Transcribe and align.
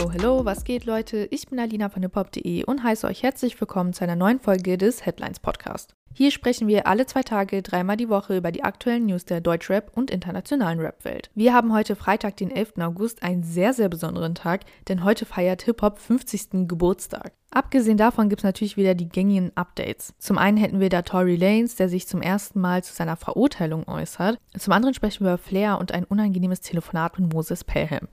Hello, 0.00 0.12
hello, 0.12 0.44
was 0.46 0.64
geht, 0.64 0.86
Leute? 0.86 1.28
Ich 1.30 1.46
bin 1.48 1.58
Alina 1.58 1.90
von 1.90 2.02
hiphop.de 2.02 2.64
und 2.64 2.82
heiße 2.82 3.06
euch 3.06 3.22
herzlich 3.22 3.60
willkommen 3.60 3.92
zu 3.92 4.02
einer 4.02 4.16
neuen 4.16 4.40
Folge 4.40 4.78
des 4.78 5.04
Headlines 5.04 5.40
Podcast. 5.40 5.94
Hier 6.14 6.30
sprechen 6.30 6.68
wir 6.68 6.86
alle 6.86 7.04
zwei 7.04 7.22
Tage, 7.22 7.60
dreimal 7.60 7.98
die 7.98 8.08
Woche 8.08 8.34
über 8.34 8.50
die 8.50 8.64
aktuellen 8.64 9.04
News 9.04 9.26
der 9.26 9.42
Deutschrap- 9.42 9.92
und 9.94 10.10
internationalen 10.10 10.80
Rap-Welt. 10.80 11.30
Wir 11.34 11.52
haben 11.52 11.74
heute 11.74 11.96
Freitag, 11.96 12.38
den 12.38 12.50
11. 12.50 12.78
August, 12.78 13.22
einen 13.22 13.42
sehr, 13.42 13.74
sehr 13.74 13.90
besonderen 13.90 14.34
Tag, 14.34 14.62
denn 14.88 15.04
heute 15.04 15.26
feiert 15.26 15.60
Hip-Hop 15.64 15.98
50. 15.98 16.66
Geburtstag. 16.66 17.34
Abgesehen 17.50 17.98
davon 17.98 18.30
gibt 18.30 18.40
es 18.40 18.44
natürlich 18.44 18.78
wieder 18.78 18.94
die 18.94 19.10
gängigen 19.10 19.54
Updates. 19.54 20.14
Zum 20.18 20.38
einen 20.38 20.56
hätten 20.56 20.80
wir 20.80 20.88
da 20.88 21.02
Tory 21.02 21.36
Lanez, 21.36 21.74
der 21.76 21.90
sich 21.90 22.08
zum 22.08 22.22
ersten 22.22 22.58
Mal 22.58 22.82
zu 22.82 22.94
seiner 22.94 23.16
Verurteilung 23.16 23.86
äußert. 23.86 24.38
Zum 24.58 24.72
anderen 24.72 24.94
sprechen 24.94 25.26
wir 25.26 25.34
über 25.34 25.38
Flair 25.38 25.78
und 25.78 25.92
ein 25.92 26.04
unangenehmes 26.04 26.62
Telefonat 26.62 27.18
mit 27.18 27.30
Moses 27.34 27.64
Pelham. 27.64 28.08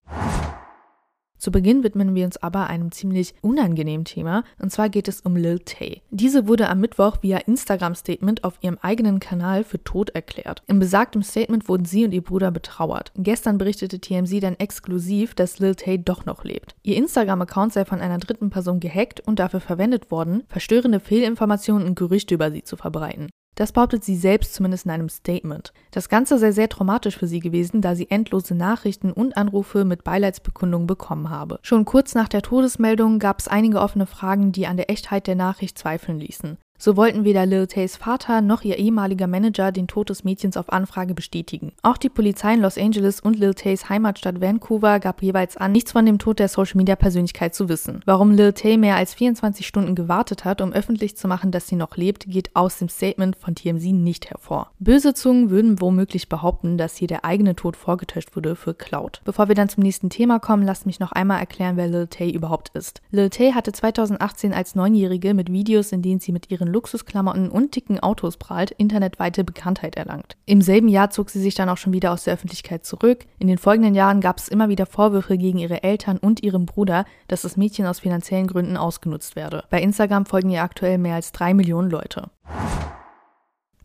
Zu 1.38 1.52
Beginn 1.52 1.84
widmen 1.84 2.16
wir 2.16 2.26
uns 2.26 2.38
aber 2.38 2.68
einem 2.68 2.92
ziemlich 2.92 3.36
unangenehmen 3.42 4.06
Thema, 4.06 4.44
und 4.60 4.72
zwar 4.72 4.90
geht 4.90 5.08
es 5.08 5.22
um 5.22 5.36
Lil 5.36 5.60
Tay. 5.60 6.02
Diese 6.10 6.48
wurde 6.48 6.70
am 6.70 6.80
Mittwoch 6.80 7.18
via 7.22 7.38
Instagram-Statement 7.38 8.44
auf 8.44 8.58
ihrem 8.62 8.78
eigenen 8.82 9.20
Kanal 9.20 9.64
für 9.64 9.84
tot 9.84 10.10
erklärt. 10.10 10.64
Im 10.68 10.80
besagtem 10.80 11.22
Statement 11.22 11.70
wurden 11.70 11.86
sie 11.86 12.06
und 12.06 12.12
ihr 12.12 12.24
Bruder 12.24 12.52
betrauert. 12.52 13.12
Gestern 13.16 13.58
berichtete 13.58 14.00
TMZ 14.00 14.42
dann 14.42 14.56
exklusiv, 14.56 15.36
dass 15.36 15.60
Lil 15.60 15.76
Tay 15.76 16.04
doch 16.04 16.26
noch 16.26 16.44
lebt. 16.44 16.76
Ihr 16.82 16.98
Instagram-Account 16.98 17.74
sei 17.74 17.86
von 17.86 18.02
einer 18.02 18.18
dritten 18.18 18.50
Person 18.50 18.80
gehackt 18.80 19.20
und 19.22 19.40
dafür 19.40 19.60
verwendet 19.60 20.10
worden, 20.10 20.44
verstörende 20.48 21.00
Fehlinformationen 21.00 21.88
und 21.88 21.96
Gerüchte 21.96 22.34
über 22.34 22.52
sie 22.52 22.64
zu 22.64 22.78
verbreiten. 22.78 23.30
Das 23.58 23.72
behauptet 23.72 24.04
sie 24.04 24.16
selbst 24.16 24.54
zumindest 24.54 24.86
in 24.86 24.92
einem 24.92 25.10
Statement. 25.10 25.74
Das 25.90 26.10
Ganze 26.10 26.38
sei 26.38 26.52
sehr 26.52 26.70
traumatisch 26.70 27.18
für 27.18 27.26
sie 27.26 27.40
gewesen, 27.40 27.82
da 27.82 27.96
sie 27.96 28.08
endlose 28.12 28.54
Nachrichten 28.54 29.12
und 29.12 29.36
Anrufe 29.36 29.84
mit 29.84 30.04
Beileidsbekundungen 30.04 30.86
bekommen 30.86 31.32
habe. 31.32 31.58
Schon 31.64 31.84
kurz 31.84 32.14
nach 32.14 32.30
der 32.30 32.44
Todesmeldung 32.44 33.18
gab 33.18 33.40
es 33.40 33.48
einige 33.48 33.82
offene 33.82 34.06
Fragen, 34.06 34.52
die 34.52 34.68
an 34.68 34.78
der 34.78 34.92
Echtheit 34.92 35.26
der 35.26 35.36
Nachricht 35.36 35.80
zweifeln 35.80 36.20
ließen. 36.20 36.60
So 36.80 36.96
wollten 36.96 37.24
weder 37.24 37.48
Lil 37.48 37.66
Tays 37.66 37.98
Vater 37.98 38.42
noch 38.42 38.62
ihr 38.62 38.78
ehemaliger 38.78 39.26
Manager 39.26 39.72
den 39.72 39.88
Tod 39.88 40.10
des 40.10 40.24
Mädchens 40.24 40.58
auf 40.58 40.72
Anfrage 40.72 41.16
bestätigen. 41.16 41.72
Auch 41.82 41.98
die 41.98 42.10
Polizei 42.10 42.54
in 42.54 42.62
Los 42.62 42.78
Angeles 42.78 43.20
und 43.20 43.38
Lil 43.38 43.56
Tays 43.56 43.90
Heimatstadt 43.90 44.42
Vancouver 44.42 45.00
gab 45.00 45.24
jeweils 45.24 45.58
an, 45.58 45.72
nichts 45.72 45.92
von 45.92 46.06
dem 46.06 46.20
Tod 46.20 46.38
der 46.38 46.50
Social 46.50 46.78
Media 46.78 46.96
Persönlichkeit 46.96 47.56
zu 47.56 47.68
wissen. 47.68 48.02
Warum 48.06 48.32
Lil 48.32 48.54
Tay 48.54 48.78
mehr 48.78 48.96
als 48.96 49.16
24 49.16 49.66
Stunden 49.66 49.96
gewartet 49.96 50.46
hat, 50.46 50.62
um 50.62 50.72
öffentlich 50.72 51.18
zu 51.18 51.28
machen, 51.28 51.52
dass 51.52 51.68
sie 51.68 51.76
noch 51.76 51.98
lebt, 51.98 52.28
geht 52.28 52.56
aus 52.56 52.78
dem 52.78 52.90
Statement 52.90 53.36
von 53.36 53.56
TMZ 53.56 53.86
nicht 53.94 54.30
hervor. 54.30 54.72
Böse 54.80 55.16
Zungen 55.16 55.50
würden 55.50 55.82
womöglich 55.82 56.30
behaupten, 56.30 56.78
dass 56.78 56.96
hier 56.96 57.08
der 57.08 57.26
eigene 57.26 57.56
Tod 57.56 57.76
vorgetäuscht 57.76 58.36
wurde 58.36 58.56
für 58.56 58.76
Cloud. 58.76 59.22
Bevor 59.26 59.48
wir 59.48 59.56
dann 59.56 59.70
zum 59.70 59.82
nächsten 59.82 60.12
Thema 60.12 60.40
kommen, 60.40 60.64
lasst 60.64 60.86
mich 60.86 61.00
noch 61.00 61.12
einmal 61.12 61.40
erklären, 61.40 61.76
wer 61.76 61.88
Lil 61.88 62.06
Tay 62.06 62.30
überhaupt 62.30 62.70
ist. 62.76 63.02
Lil 63.10 63.32
Tay 63.32 63.54
hatte 63.54 63.72
2018 63.72 64.54
als 64.54 64.76
Neunjährige 64.76 65.34
mit 65.34 65.52
Videos, 65.52 65.92
in 65.92 66.04
denen 66.04 66.20
sie 66.20 66.32
mit 66.32 66.52
ihren 66.52 66.67
ihren 66.68 66.74
Luxusklamotten 66.74 67.50
und 67.50 67.76
dicken 67.76 68.00
Autos 68.00 68.38
prahlt, 68.38 68.72
internetweite 68.72 69.44
Bekanntheit 69.44 69.96
erlangt. 69.96 70.38
Im 70.46 70.62
selben 70.62 70.88
Jahr 70.88 71.10
zog 71.10 71.30
sie 71.30 71.40
sich 71.40 71.56
dann 71.56 71.70
auch 71.70 71.78
schon 71.78 71.94
wieder 71.94 72.12
aus 72.12 72.26
der 72.26 72.34
Öffentlichkeit 72.34 72.86
zurück. 72.86 73.26
In 73.40 73.48
den 73.48 73.58
folgenden 73.58 73.96
Jahren 73.96 74.22
gab 74.22 74.38
es 74.38 74.48
immer 74.48 74.70
wieder 74.70 74.86
Vorwürfe 74.86 75.38
gegen 75.38 75.58
ihre 75.58 75.84
Eltern 75.84 76.18
und 76.18 76.44
ihrem 76.44 76.66
Bruder, 76.66 77.06
dass 77.28 77.42
das 77.44 77.58
Mädchen 77.58 77.86
aus 77.86 78.00
finanziellen 78.00 78.48
Gründen 78.48 78.78
ausgenutzt 78.78 79.36
werde. 79.36 79.64
Bei 79.70 79.82
Instagram 79.82 80.26
folgen 80.26 80.50
ihr 80.50 80.64
aktuell 80.64 80.98
mehr 80.98 81.16
als 81.16 81.32
drei 81.32 81.54
Millionen 81.54 81.90
Leute. 81.90 82.30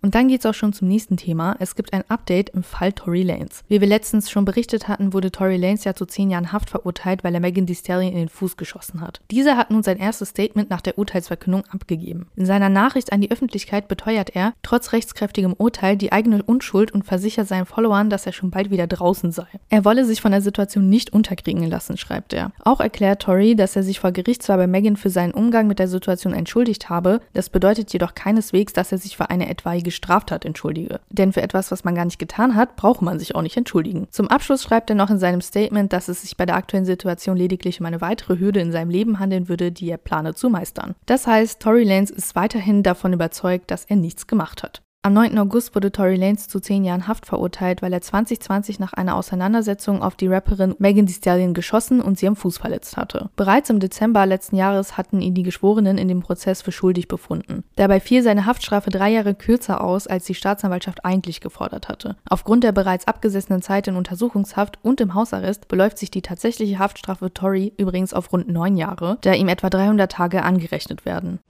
Und 0.03 0.17
dann 0.17 0.27
geht's 0.27 0.45
auch 0.47 0.55
schon 0.55 0.73
zum 0.73 0.89
nächsten 0.89 1.17
Thema. 1.17 1.55
Es 1.61 1.77
gibt 1.77 1.93
ein 1.93 2.03
Update 2.09 2.51
im 2.51 2.65
Fall 2.65 2.93
Tory 2.93 3.23
Lanez. 3.23 3.63
Wie 3.69 3.81
wir 3.81 3.87
letztens 3.87 4.31
schon 4.31 4.45
berichtet 4.45 4.89
hatten, 4.89 5.13
wurde 5.13 5.31
Tory 5.31 5.57
Lanez 5.57 5.85
ja 5.85 5.95
zu 5.95 6.07
zehn 6.07 6.29
Jahren 6.29 6.51
Haft 6.51 6.71
verurteilt, 6.71 7.23
weil 7.23 7.35
er 7.35 7.41
Megan 7.41 7.69
Thee 7.69 7.77
Stallion 7.77 8.13
in 8.13 8.19
den 8.19 8.29
Fuß 8.29 8.57
geschossen 8.57 9.01
hat. 9.01 9.21
Dieser 9.31 9.57
hat 9.57 9.71
nun 9.71 9.85
sein 9.85 9.99
erstes 9.99 10.31
Statement 10.31 10.71
nach 10.71 10.81
der 10.81 10.99
Urteilsverkündung 10.99 11.63
abgegeben. 11.71 12.27
In 12.35 12.47
seiner 12.47 12.69
Nachricht 12.69 13.13
an 13.13 13.21
die 13.21 13.31
Öffentlichkeit 13.31 13.87
beteuert 13.87 14.35
er, 14.35 14.55
trotz 14.65 14.93
rechtskräftigem 14.93 15.53
Urteil, 15.53 15.97
die 15.97 16.11
eigene 16.11 16.43
Unschuld 16.43 16.91
und 16.91 17.05
versichert 17.05 17.47
seinen 17.47 17.67
Followern, 17.67 18.11
dass 18.11 18.27
er 18.27 18.33
schon 18.33 18.51
bald 18.51 18.73
wieder 18.73 18.89
draußen 18.89 19.31
sei. 19.31 19.47
Er 19.69 19.85
wolle 19.85 20.05
sich 20.05 20.21
von 20.21 20.33
der 20.33 20.43
Situation 20.43 20.89
nicht 20.89 21.13
unterkriegen 21.13 21.63
lassen, 21.71 21.97
schreibt 21.97 22.33
er. 22.33 22.51
Auch 22.65 22.81
erklärt 22.81 23.23
Tory, 23.23 23.55
dass 23.55 23.77
er 23.77 23.85
sich 23.85 24.01
vor 24.01 24.11
Gericht 24.11 24.43
zwar 24.43 24.57
bei 24.57 24.67
Megan 24.67 24.97
für 24.97 25.11
seinen 25.11 25.33
Umgang 25.33 25.69
mit 25.69 25.79
der 25.79 25.87
Situation 25.87 26.33
entschuldigt 26.33 26.91
habe, 26.91 27.21
das 27.35 27.51
bedeutet 27.51 27.93
jedoch 27.93 28.17
keineswegs, 28.17 28.73
dass 28.73 28.91
er 28.91 28.99
sich 28.99 29.17
für 29.17 29.31
eine 29.31 29.49
etwaige 29.49 29.92
Straftat 29.93 30.45
entschuldige. 30.45 31.01
Denn 31.11 31.33
für 31.33 31.43
etwas, 31.43 31.71
was 31.71 31.85
man 31.85 31.95
gar 31.95 32.05
nicht 32.05 32.19
getan 32.19 32.55
hat, 32.55 32.77
braucht 32.77 33.03
man 33.03 33.19
sich 33.19 33.35
auch 33.35 33.43
nicht 33.43 33.57
entschuldigen. 33.57 34.09
Zum 34.11 34.29
Abschluss 34.29 34.63
schreibt 34.63 34.91
er 34.91 34.97
noch 34.97 35.11
in 35.11 35.19
seinem 35.19 35.41
Statement, 35.41 35.93
dass 35.93 36.09
es 36.09 36.23
sich 36.23 36.37
bei 36.37 36.47
der 36.47 36.57
aktuellen 36.57 36.85
Situation 36.85 37.37
lediglich 37.37 37.81
um 37.81 37.87
eine 37.87 38.01
weitere 38.01 38.39
Hürde 38.39 38.61
in 38.61 38.73
seinem 38.73 38.91
Leben 38.91 39.19
handeln 39.19 39.49
würde, 39.49 39.71
die 39.73 39.89
er 39.89 39.99
plane 39.99 40.35
zu 40.35 40.51
meistern. 40.51 40.95
Das 41.07 41.27
heißt, 41.27 41.61
Tory 41.61 41.85
Lanez 41.85 42.11
ist 42.11 42.35
weiterhin 42.35 42.83
davon 42.83 43.13
überzeugt, 43.13 43.71
dass 43.71 43.85
er 43.85 43.97
nichts 43.97 44.27
gemacht 44.27 44.63
hat. 44.63 44.83
Am 45.05 45.15
9. 45.15 45.37
August 45.37 45.75
wurde 45.75 45.91
Tory 45.91 46.15
Lanez 46.15 46.47
zu 46.47 46.61
10 46.61 46.85
Jahren 46.85 47.09
Haft 47.09 47.27
verurteilt, 47.27 47.83
weil 47.83 47.93
er 47.93 48.01
2020 48.01 48.79
nach 48.79 48.93
einer 48.93 49.17
Auseinandersetzung 49.17 50.01
auf 50.01 50.15
die 50.15 50.29
Rapperin 50.29 50.77
Megan 50.79 51.07
Thee 51.07 51.15
Stallion 51.15 51.55
geschossen 51.55 52.01
und 52.01 52.21
sie 52.21 52.29
am 52.29 52.37
Fuß 52.37 52.59
verletzt 52.59 52.97
hatte. 52.97 53.29
Bereits 53.35 53.69
im 53.69 53.81
Dezember 53.81 54.25
letzten 54.27 54.55
Jahres 54.55 54.97
hatten 54.97 55.21
ihn 55.21 55.35
die 55.35 55.43
Geschworenen 55.43 55.99
in 55.99 56.07
dem 56.07 56.21
Prozess 56.21 56.63
für 56.63 56.71
schuldig 56.71 57.09
befunden. 57.09 57.65
Dabei 57.75 57.99
fiel 57.99 58.23
seine 58.23 58.47
Haftstrafe 58.47 58.91
drei 58.91 59.11
Jahre 59.11 59.35
kürzer 59.35 59.81
aus, 59.81 60.07
als 60.07 60.25
die 60.27 60.37
Staatsanwaltschaft 60.37 61.05
eigentlich 61.05 61.41
gefordert 61.41 61.89
hatte. 61.89 62.15
Aufgrund 62.29 62.63
der 62.63 62.71
bereits 62.71 63.09
abgesessenen 63.09 63.61
Zeit 63.61 63.89
in 63.89 63.97
Untersuchungshaft 63.97 64.79
und 64.83 65.01
im 65.01 65.15
Hausarrest 65.15 65.67
beläuft 65.67 65.99
sich 65.99 66.13
die 66.13 66.23
tatsächliche 66.23 66.79
Haftstrafe 66.79 67.35
Tory 67.35 67.73
übrigens 67.77 68.15
auf 68.15 68.33
rund 68.33 68.47
neun 68.47 68.77
Jahre, 68.77 69.19
da 69.23 69.33
ihm 69.33 69.49
etwa 69.49 69.69
300 69.69 70.13
Tage 70.13 70.45
angerechnet 70.45 71.05
werden. 71.05 71.41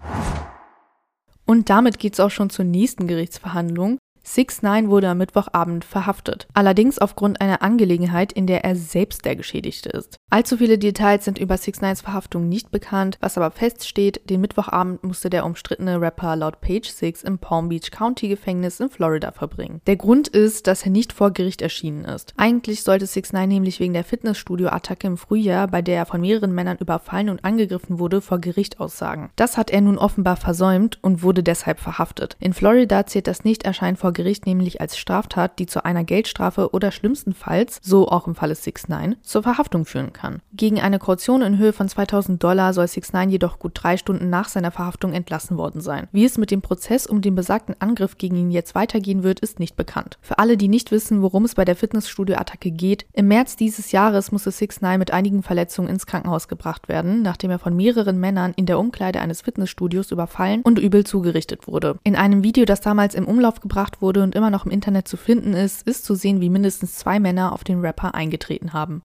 Und 1.52 1.68
damit 1.68 1.98
geht's 1.98 2.18
auch 2.18 2.30
schon 2.30 2.48
zur 2.48 2.64
nächsten 2.64 3.06
Gerichtsverhandlung. 3.06 3.98
6 4.24 4.62
9 4.62 4.88
wurde 4.88 5.08
am 5.08 5.18
Mittwochabend 5.18 5.84
verhaftet, 5.84 6.46
allerdings 6.54 6.98
aufgrund 6.98 7.40
einer 7.40 7.62
Angelegenheit, 7.62 8.32
in 8.32 8.46
der 8.46 8.64
er 8.64 8.76
selbst 8.76 9.24
der 9.24 9.36
Geschädigte 9.36 9.88
ist. 9.88 10.16
Allzu 10.30 10.56
viele 10.56 10.78
Details 10.78 11.24
sind 11.24 11.38
über 11.38 11.56
6 11.56 11.80
9s 11.80 12.02
Verhaftung 12.02 12.48
nicht 12.48 12.70
bekannt, 12.70 13.18
was 13.20 13.36
aber 13.36 13.50
feststeht, 13.50 14.30
den 14.30 14.40
Mittwochabend 14.40 15.02
musste 15.02 15.28
der 15.28 15.44
umstrittene 15.44 16.00
Rapper 16.00 16.36
laut 16.36 16.60
Page 16.60 16.88
6 16.88 17.24
im 17.24 17.38
Palm 17.38 17.68
Beach 17.68 17.90
County 17.90 18.28
Gefängnis 18.28 18.80
in 18.80 18.90
Florida 18.90 19.32
verbringen. 19.32 19.80
Der 19.86 19.96
Grund 19.96 20.28
ist, 20.28 20.66
dass 20.66 20.84
er 20.84 20.90
nicht 20.90 21.12
vor 21.12 21.32
Gericht 21.32 21.60
erschienen 21.60 22.04
ist. 22.04 22.32
Eigentlich 22.36 22.82
sollte 22.82 23.06
6 23.06 23.32
9 23.32 23.48
nämlich 23.48 23.80
wegen 23.80 23.92
der 23.92 24.04
Fitnessstudio-Attacke 24.04 25.06
im 25.06 25.16
Frühjahr, 25.16 25.66
bei 25.66 25.82
der 25.82 25.96
er 25.96 26.06
von 26.06 26.20
mehreren 26.20 26.54
Männern 26.54 26.78
überfallen 26.78 27.28
und 27.28 27.44
angegriffen 27.44 27.98
wurde, 27.98 28.20
vor 28.20 28.38
Gericht 28.38 28.78
aussagen. 28.78 29.30
Das 29.36 29.58
hat 29.58 29.70
er 29.70 29.80
nun 29.80 29.98
offenbar 29.98 30.36
versäumt 30.36 30.98
und 31.02 31.22
wurde 31.22 31.42
deshalb 31.42 31.80
verhaftet. 31.80 32.36
In 32.38 32.52
Florida 32.52 33.04
zählt 33.06 33.26
das 33.26 33.44
Nicht-Erscheinen 33.44 33.96
vor 33.96 34.11
Gericht 34.12 34.46
nämlich 34.46 34.80
als 34.80 34.96
Straftat, 34.96 35.58
die 35.58 35.66
zu 35.66 35.84
einer 35.84 36.04
Geldstrafe 36.04 36.72
oder 36.72 36.90
schlimmstenfalls, 36.90 37.78
so 37.82 38.08
auch 38.08 38.26
im 38.26 38.34
Falle 38.34 38.54
6 38.54 38.88
9 38.88 39.16
zur 39.22 39.42
Verhaftung 39.42 39.84
führen 39.84 40.12
kann. 40.12 40.40
Gegen 40.52 40.80
eine 40.80 40.98
Kaution 40.98 41.42
in 41.42 41.58
Höhe 41.58 41.72
von 41.72 41.88
2000 41.88 42.42
Dollar 42.42 42.72
soll 42.74 42.86
6 42.86 43.12
9 43.12 43.30
jedoch 43.30 43.58
gut 43.58 43.72
drei 43.74 43.96
Stunden 43.96 44.30
nach 44.30 44.48
seiner 44.48 44.70
Verhaftung 44.70 45.12
entlassen 45.12 45.56
worden 45.56 45.80
sein. 45.80 46.08
Wie 46.12 46.24
es 46.24 46.38
mit 46.38 46.50
dem 46.50 46.62
Prozess 46.62 47.06
um 47.06 47.20
den 47.20 47.34
besagten 47.34 47.74
Angriff 47.78 48.18
gegen 48.18 48.36
ihn 48.36 48.50
jetzt 48.50 48.74
weitergehen 48.74 49.22
wird, 49.22 49.40
ist 49.40 49.58
nicht 49.58 49.76
bekannt. 49.76 50.18
Für 50.20 50.38
alle, 50.38 50.56
die 50.56 50.68
nicht 50.68 50.90
wissen, 50.90 51.22
worum 51.22 51.44
es 51.44 51.54
bei 51.54 51.64
der 51.64 51.76
Fitnessstudio-Attacke 51.76 52.70
geht, 52.70 53.06
im 53.12 53.28
März 53.28 53.56
dieses 53.56 53.92
Jahres 53.92 54.32
musste 54.32 54.50
6 54.50 54.80
9 54.80 54.98
mit 54.98 55.10
einigen 55.12 55.42
Verletzungen 55.42 55.88
ins 55.88 56.06
Krankenhaus 56.06 56.48
gebracht 56.48 56.88
werden, 56.88 57.22
nachdem 57.22 57.50
er 57.50 57.58
von 57.58 57.74
mehreren 57.74 58.20
Männern 58.20 58.52
in 58.56 58.66
der 58.66 58.78
Umkleide 58.78 59.20
eines 59.20 59.42
Fitnessstudios 59.42 60.10
überfallen 60.10 60.62
und 60.62 60.78
übel 60.78 61.04
zugerichtet 61.04 61.66
wurde. 61.66 61.98
In 62.04 62.16
einem 62.16 62.44
Video, 62.44 62.64
das 62.64 62.80
damals 62.80 63.14
im 63.14 63.26
Umlauf 63.26 63.60
gebracht 63.60 64.00
wurde 64.00 64.01
und 64.02 64.34
immer 64.34 64.50
noch 64.50 64.66
im 64.66 64.72
Internet 64.72 65.06
zu 65.06 65.16
finden 65.16 65.54
ist, 65.54 65.86
ist 65.86 66.04
zu 66.04 66.14
sehen, 66.14 66.40
wie 66.40 66.50
mindestens 66.50 66.96
zwei 66.96 67.20
Männer 67.20 67.52
auf 67.52 67.64
den 67.64 67.80
Rapper 67.80 68.14
eingetreten 68.14 68.72
haben. 68.72 69.02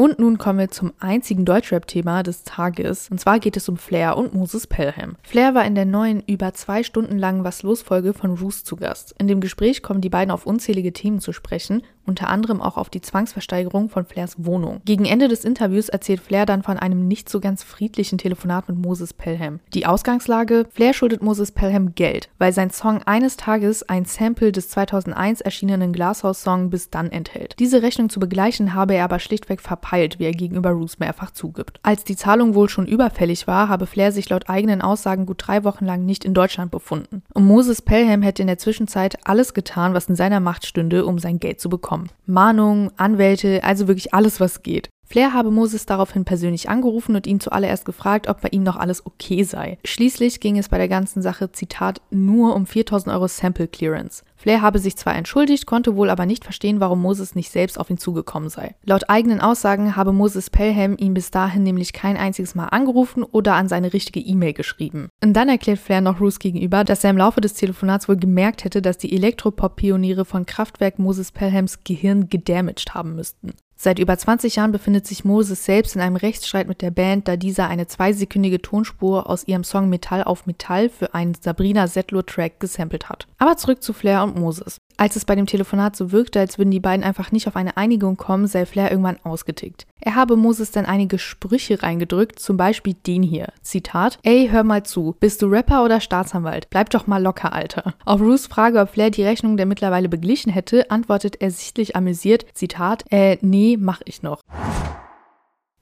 Und 0.00 0.20
nun 0.20 0.38
kommen 0.38 0.60
wir 0.60 0.70
zum 0.70 0.92
einzigen 1.00 1.44
Deutschrap-Thema 1.44 2.22
des 2.22 2.44
Tages. 2.44 3.08
Und 3.10 3.18
zwar 3.18 3.40
geht 3.40 3.56
es 3.56 3.68
um 3.68 3.76
Flair 3.76 4.16
und 4.16 4.32
Moses 4.32 4.68
Pelham. 4.68 5.16
Flair 5.24 5.56
war 5.56 5.64
in 5.64 5.74
der 5.74 5.86
neuen, 5.86 6.22
über 6.24 6.54
zwei 6.54 6.84
Stunden 6.84 7.18
langen 7.18 7.42
Was-Los-Folge 7.42 8.12
von 8.12 8.36
Roos 8.36 8.62
zu 8.62 8.76
Gast. 8.76 9.16
In 9.18 9.26
dem 9.26 9.40
Gespräch 9.40 9.82
kommen 9.82 10.00
die 10.00 10.08
beiden 10.08 10.30
auf 10.30 10.46
unzählige 10.46 10.92
Themen 10.92 11.18
zu 11.18 11.32
sprechen, 11.32 11.82
unter 12.08 12.28
anderem 12.28 12.60
auch 12.60 12.76
auf 12.76 12.90
die 12.90 13.00
Zwangsversteigerung 13.00 13.88
von 13.88 14.04
Flairs 14.04 14.36
Wohnung. 14.38 14.80
Gegen 14.84 15.04
Ende 15.04 15.28
des 15.28 15.44
Interviews 15.44 15.88
erzählt 15.88 16.20
Flair 16.20 16.46
dann 16.46 16.62
von 16.62 16.78
einem 16.78 17.06
nicht 17.06 17.28
so 17.28 17.40
ganz 17.40 17.62
friedlichen 17.62 18.18
Telefonat 18.18 18.68
mit 18.68 18.78
Moses 18.78 19.12
Pelham. 19.12 19.60
Die 19.74 19.86
Ausgangslage? 19.86 20.66
Flair 20.70 20.92
schuldet 20.92 21.22
Moses 21.22 21.52
Pelham 21.52 21.94
Geld, 21.94 22.28
weil 22.38 22.52
sein 22.52 22.70
Song 22.70 23.02
eines 23.04 23.36
Tages 23.36 23.88
ein 23.88 24.04
Sample 24.04 24.52
des 24.52 24.68
2001 24.70 25.40
erschienenen 25.40 25.92
Glasshouse-Song 25.92 26.70
Bis 26.70 26.90
dann 26.90 27.10
enthält. 27.10 27.54
Diese 27.58 27.82
Rechnung 27.82 28.08
zu 28.08 28.20
begleichen 28.20 28.74
habe 28.74 28.94
er 28.94 29.04
aber 29.04 29.18
schlichtweg 29.18 29.60
verpeilt, 29.60 30.18
wie 30.18 30.24
er 30.24 30.32
gegenüber 30.32 30.70
Roos 30.70 30.98
mehrfach 30.98 31.30
zugibt. 31.30 31.80
Als 31.82 32.04
die 32.04 32.16
Zahlung 32.16 32.54
wohl 32.54 32.68
schon 32.68 32.86
überfällig 32.86 33.46
war, 33.46 33.68
habe 33.68 33.86
Flair 33.86 34.12
sich 34.12 34.28
laut 34.28 34.48
eigenen 34.48 34.82
Aussagen 34.82 35.26
gut 35.26 35.42
drei 35.46 35.64
Wochen 35.64 35.84
lang 35.84 36.04
nicht 36.04 36.24
in 36.24 36.34
Deutschland 36.34 36.70
befunden. 36.70 37.22
Und 37.34 37.44
Moses 37.44 37.82
Pelham 37.82 38.22
hätte 38.22 38.42
in 38.42 38.48
der 38.48 38.58
Zwischenzeit 38.58 39.18
alles 39.26 39.54
getan, 39.54 39.94
was 39.94 40.08
in 40.08 40.16
seiner 40.16 40.40
Macht 40.40 40.66
stünde, 40.66 41.04
um 41.04 41.18
sein 41.18 41.38
Geld 41.38 41.60
zu 41.60 41.68
bekommen. 41.68 41.97
Mahnungen, 42.26 42.90
Anwälte, 42.96 43.62
also 43.64 43.88
wirklich 43.88 44.14
alles, 44.14 44.40
was 44.40 44.62
geht. 44.62 44.90
Flair 45.08 45.32
habe 45.32 45.50
Moses 45.50 45.86
daraufhin 45.86 46.26
persönlich 46.26 46.68
angerufen 46.68 47.16
und 47.16 47.26
ihn 47.26 47.40
zuallererst 47.40 47.86
gefragt, 47.86 48.28
ob 48.28 48.42
bei 48.42 48.50
ihm 48.50 48.62
noch 48.62 48.76
alles 48.76 49.06
okay 49.06 49.42
sei. 49.42 49.78
Schließlich 49.84 50.38
ging 50.40 50.58
es 50.58 50.68
bei 50.68 50.76
der 50.76 50.88
ganzen 50.88 51.22
Sache, 51.22 51.50
Zitat, 51.50 52.02
nur 52.10 52.54
um 52.54 52.66
4000 52.66 53.14
Euro 53.14 53.26
Sample 53.26 53.68
Clearance. 53.68 54.22
Flair 54.36 54.60
habe 54.60 54.78
sich 54.78 54.96
zwar 54.96 55.16
entschuldigt, 55.16 55.66
konnte 55.66 55.96
wohl 55.96 56.10
aber 56.10 56.26
nicht 56.26 56.44
verstehen, 56.44 56.78
warum 56.78 57.00
Moses 57.00 57.34
nicht 57.34 57.50
selbst 57.50 57.80
auf 57.80 57.88
ihn 57.88 57.96
zugekommen 57.96 58.50
sei. 58.50 58.74
Laut 58.84 59.08
eigenen 59.08 59.40
Aussagen 59.40 59.96
habe 59.96 60.12
Moses 60.12 60.50
Pelham 60.50 60.96
ihn 60.98 61.14
bis 61.14 61.30
dahin 61.30 61.62
nämlich 61.62 61.94
kein 61.94 62.18
einziges 62.18 62.54
Mal 62.54 62.66
angerufen 62.66 63.22
oder 63.22 63.54
an 63.54 63.68
seine 63.68 63.94
richtige 63.94 64.20
E-Mail 64.20 64.52
geschrieben. 64.52 65.08
Und 65.24 65.32
dann 65.32 65.48
erklärt 65.48 65.78
Flair 65.78 66.02
noch 66.02 66.20
Roos 66.20 66.38
gegenüber, 66.38 66.84
dass 66.84 67.02
er 67.02 67.10
im 67.10 67.16
Laufe 67.16 67.40
des 67.40 67.54
Telefonats 67.54 68.08
wohl 68.08 68.16
gemerkt 68.16 68.64
hätte, 68.64 68.82
dass 68.82 68.98
die 68.98 69.16
Elektropop-Pioniere 69.16 70.26
von 70.26 70.44
Kraftwerk 70.44 70.98
Moses 70.98 71.32
Pelhams 71.32 71.82
Gehirn 71.82 72.28
gedamaged 72.28 72.94
haben 72.94 73.14
müssten. 73.14 73.54
Seit 73.80 74.00
über 74.00 74.18
20 74.18 74.56
Jahren 74.56 74.72
befindet 74.72 75.06
sich 75.06 75.24
Moses 75.24 75.64
selbst 75.64 75.94
in 75.94 76.02
einem 76.02 76.16
Rechtsstreit 76.16 76.66
mit 76.66 76.82
der 76.82 76.90
Band, 76.90 77.28
da 77.28 77.36
dieser 77.36 77.68
eine 77.68 77.86
zweisekündige 77.86 78.60
Tonspur 78.60 79.30
aus 79.30 79.46
ihrem 79.46 79.62
Song 79.62 79.88
Metall 79.88 80.24
auf 80.24 80.46
Metall 80.46 80.88
für 80.88 81.14
einen 81.14 81.34
Sabrina 81.40 81.86
Settler-Track 81.86 82.58
gesampelt 82.58 83.08
hat. 83.08 83.28
Aber 83.38 83.56
zurück 83.56 83.80
zu 83.80 83.92
Flair 83.92 84.24
und 84.24 84.36
Moses. 84.36 84.78
Als 85.00 85.14
es 85.14 85.24
bei 85.24 85.36
dem 85.36 85.46
Telefonat 85.46 85.94
so 85.94 86.10
wirkte, 86.10 86.40
als 86.40 86.58
würden 86.58 86.72
die 86.72 86.80
beiden 86.80 87.04
einfach 87.04 87.30
nicht 87.30 87.46
auf 87.46 87.54
eine 87.54 87.76
Einigung 87.76 88.16
kommen, 88.16 88.48
sei 88.48 88.66
Flair 88.66 88.90
irgendwann 88.90 89.20
ausgetickt. 89.22 89.86
Er 90.00 90.16
habe 90.16 90.34
Moses 90.36 90.72
dann 90.72 90.86
einige 90.86 91.20
Sprüche 91.20 91.82
reingedrückt, 91.82 92.40
zum 92.40 92.56
Beispiel 92.56 92.94
den 93.06 93.22
hier. 93.22 93.52
Zitat: 93.62 94.18
Ey, 94.24 94.48
hör 94.50 94.64
mal 94.64 94.82
zu. 94.82 95.14
Bist 95.20 95.40
du 95.40 95.46
Rapper 95.46 95.84
oder 95.84 96.00
Staatsanwalt? 96.00 96.68
Bleib 96.70 96.90
doch 96.90 97.06
mal 97.06 97.22
locker, 97.22 97.52
Alter. 97.52 97.94
Auf 98.04 98.20
Ruths 98.20 98.48
Frage, 98.48 98.80
ob 98.80 98.90
Flair 98.90 99.10
die 99.10 99.22
Rechnung 99.22 99.56
der 99.56 99.66
mittlerweile 99.66 100.08
beglichen 100.08 100.50
hätte, 100.50 100.90
antwortet 100.90 101.40
er 101.40 101.52
sichtlich 101.52 101.94
amüsiert: 101.94 102.46
Zitat: 102.54 103.04
Äh, 103.10 103.38
nee, 103.40 103.67
mach 103.76 104.00
ich 104.04 104.22
noch. 104.22 104.42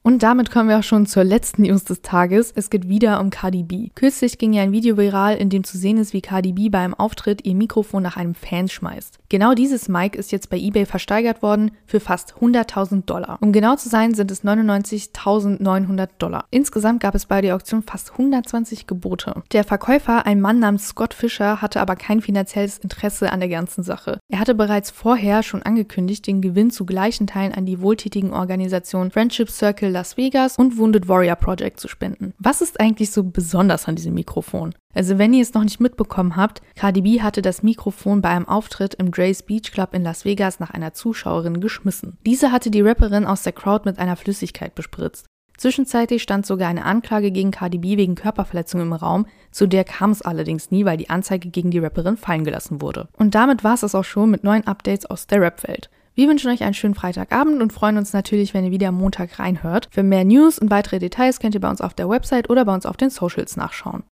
Und 0.07 0.23
damit 0.23 0.53
kommen 0.53 0.69
wir 0.69 0.79
auch 0.79 0.85
schon 0.85 1.05
zur 1.07 1.25
letzten 1.25 1.63
News 1.63 1.83
des 1.83 2.01
Tages. 2.01 2.53
Es 2.55 2.71
geht 2.71 2.89
wieder 2.89 3.19
um 3.19 3.31
Cardi 3.31 3.65
B. 3.65 3.89
Kürzlich 3.97 4.39
ging 4.39 4.53
ja 4.53 4.63
ein 4.63 4.71
Video 4.71 4.97
viral, 4.97 5.35
in 5.35 5.51
dem 5.51 5.65
zu 5.65 5.77
sehen 5.77 5.99
ist, 5.99 6.13
wie 6.13 6.21
Cardi 6.21 6.53
B 6.53 6.69
beim 6.69 6.95
Auftritt 6.95 7.45
ihr 7.45 7.57
Mikrofon 7.57 8.05
nach 8.05 8.17
einem 8.17 8.37
Fan 8.37 8.69
schmeißt. 8.69 9.19
Genau 9.29 9.55
dieses 9.55 9.89
Mic 9.89 10.17
ist 10.17 10.31
jetzt 10.31 10.49
bei 10.49 10.59
eBay 10.59 10.87
versteigert 10.87 11.43
worden 11.43 11.73
für 11.87 11.99
fast 11.99 12.35
100.000 12.35 13.07
Dollar. 13.07 13.39
Um 13.41 13.51
genau 13.51 13.75
zu 13.75 13.89
sein, 13.89 14.15
sind 14.15 14.31
es 14.31 14.45
99.900 14.45 16.09
Dollar. 16.21 16.45
Insgesamt 16.53 17.01
gab 17.01 17.17
es 17.17 17.27
bei 17.27 17.41
der 17.41 17.57
Auktion 17.57 17.83
fast 17.83 18.13
120 18.13 18.87
Gebote. 18.87 19.43
Der 19.51 19.65
Verkäufer, 19.65 20.25
ein 20.25 20.41
Mann 20.41 20.61
namens 20.61 20.87
Scott 20.87 21.15
Fisher, 21.15 21.61
hatte 21.61 21.81
aber 21.81 21.97
kein 21.97 22.21
finanzielles 22.21 22.79
Interesse 22.79 23.33
an 23.33 23.41
der 23.41 23.49
ganzen 23.49 23.83
Sache. 23.83 24.21
Er 24.29 24.39
hatte 24.39 24.55
bereits 24.55 24.93
vorher 24.93 25.43
schon 25.43 25.65
angekündigt, 25.65 26.29
den 26.29 26.43
Gewinn 26.43 26.71
zu 26.71 26.87
gleichen 26.87 27.27
Teilen 27.27 27.55
an 27.55 27.67
die 27.67 27.81
wohltätigen 27.81 28.33
Organisationen 28.33 29.11
Friendship 29.11 29.51
Circle 29.51 29.96
Las 29.97 30.19
Vegas 30.19 30.59
und 30.59 30.77
Wounded 30.77 31.09
Warrior 31.09 31.37
Project 31.37 31.81
zu 31.81 31.89
spenden. 31.89 32.35
Was 32.39 32.61
ist 32.61 32.81
eigentlich 32.81 33.11
so 33.11 33.25
besonders 33.25 33.89
an 33.89 33.97
diesem 33.97 34.13
Mikrofon? 34.13 34.75
Also 34.93 35.17
wenn 35.17 35.33
ihr 35.33 35.41
es 35.41 35.55
noch 35.55 35.65
nicht 35.65 35.81
mitbekommen 35.81 36.37
habt, 36.37 36.61
Cardi 36.75 37.01
B 37.01 37.23
hatte 37.23 37.41
das 37.41 37.63
Mikrofon 37.63 38.21
bei 38.21 38.29
einem 38.29 38.47
Auftritt 38.47 38.93
im 38.97 39.11
Dre's 39.11 39.43
Beach 39.43 39.73
Club 39.73 39.95
in 39.95 40.03
Las 40.03 40.27
Vegas 40.27 40.61
nach 40.61 40.69
einer 40.69 40.93
Zuschauerin 40.93 41.61
geschmissen. 41.61 42.19
Diese 42.27 42.53
hatte 42.53 42.71
die 42.71 42.83
Rapperin 42.83 43.25
aus 43.25 43.43
der 43.43 43.55
Crowd 43.55 43.89
mit 43.89 43.99
einer 43.99 44.17
Flüssigkeit 44.17 44.75
bespritzt. 44.75 45.25
Zwischenzeitlich 45.57 46.23
stand 46.23 46.45
sogar 46.45 46.69
eine 46.69 46.85
Anklage 46.85 47.31
gegen 47.31 47.51
Cardi 47.51 47.79
B 47.79 47.97
wegen 47.97 48.17
Körperverletzung 48.17 48.83
im 48.83 48.93
Raum, 48.93 49.25
zu 49.51 49.67
der 49.67 49.85
kam 49.85 50.11
es 50.11 50.21
allerdings 50.21 50.71
nie, 50.71 50.85
weil 50.85 50.99
die 50.99 51.09
Anzeige 51.09 51.49
gegen 51.49 51.71
die 51.71 51.79
Rapperin 51.79 52.19
fallen 52.19 52.45
gelassen 52.45 52.83
wurde. 52.83 53.09
Und 53.17 53.35
damit 53.35 53.65
war 53.65 53.73
es 53.73 53.95
auch 53.95 54.05
schon 54.05 54.31
mit 54.31 54.45
neuen 54.45 54.67
Updates 54.67 55.07
aus 55.07 55.27
der 55.27 55.41
Rap-Welt. 55.41 55.89
Wir 56.17 56.29
wünschen 56.29 56.51
euch 56.51 56.63
einen 56.63 56.73
schönen 56.73 56.95
Freitagabend 56.95 57.61
und 57.61 57.75
freuen 57.75 57.99
uns 57.99 58.15
natürlich, 58.15 58.55
wenn 58.55 58.65
ihr 58.65 58.71
wieder 58.71 58.89
am 58.89 58.97
Montag 58.97 59.39
reinhört. 59.39 59.89
Für 59.91 60.03
mehr 60.03 60.25
News 60.25 60.59
und 60.59 60.71
weitere 60.71 60.99
Details 60.99 61.41
könnt 61.41 61.55
ihr 61.55 61.61
bei 61.61 61.69
uns 61.69 61.83
auf 61.83 61.93
der 61.93 62.09
Website 62.09 62.49
oder 62.49 62.65
bei 62.65 62.73
uns 62.73 62.87
auf 62.87 62.97
den 62.97 63.11
Socials 63.11 63.59
nachschauen. 63.59 64.03